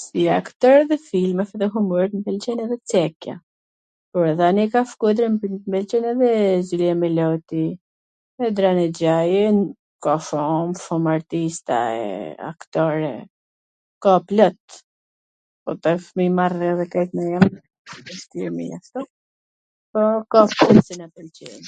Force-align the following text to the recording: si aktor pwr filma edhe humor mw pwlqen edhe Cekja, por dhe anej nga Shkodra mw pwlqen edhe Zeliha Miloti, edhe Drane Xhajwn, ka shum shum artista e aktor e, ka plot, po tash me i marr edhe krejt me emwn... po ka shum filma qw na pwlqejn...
si 0.00 0.20
aktor 0.38 0.74
pwr 0.88 1.00
filma 1.08 1.42
edhe 1.58 1.66
humor 1.76 2.02
mw 2.14 2.18
pwlqen 2.26 2.58
edhe 2.64 2.76
Cekja, 2.90 3.34
por 4.16 4.26
dhe 4.40 4.44
anej 4.50 4.68
nga 4.70 4.82
Shkodra 4.90 5.26
mw 5.36 5.52
pwlqen 5.68 6.04
edhe 6.12 6.30
Zeliha 6.72 6.96
Miloti, 7.04 7.64
edhe 8.42 8.50
Drane 8.58 8.84
Xhajwn, 9.00 9.58
ka 10.06 10.14
shum 10.28 10.68
shum 10.84 11.04
artista 11.16 11.76
e 12.08 12.36
aktor 12.52 12.96
e, 13.08 13.16
ka 14.02 14.12
plot, 14.28 14.62
po 15.62 15.70
tash 15.82 16.08
me 16.16 16.22
i 16.30 16.38
marr 16.40 16.56
edhe 16.72 16.84
krejt 16.96 17.10
me 17.20 17.32
emwn... 17.42 19.04
po 19.92 20.02
ka 20.36 20.40
shum 20.56 20.76
filma 20.78 20.82
qw 20.86 20.94
na 21.02 21.06
pwlqejn... 21.14 21.64